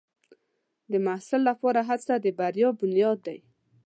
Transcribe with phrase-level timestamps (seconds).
[0.91, 3.39] د محصل لپاره هڅه د بریا بنیاد دی.